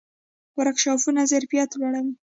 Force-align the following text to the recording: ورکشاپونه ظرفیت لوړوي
ورکشاپونه 0.59 1.21
ظرفیت 1.31 1.69
لوړوي 1.79 2.11